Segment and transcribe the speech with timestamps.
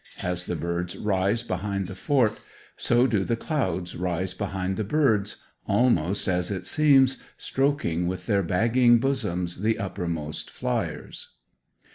[0.23, 2.39] As the birds rise behind the fort,
[2.75, 8.41] so do the clouds rise behind the birds, almost as it seems, stroking with their
[8.41, 11.33] bagging bosoms the uppermost flyers.